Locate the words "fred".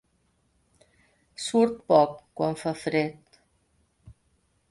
2.87-3.39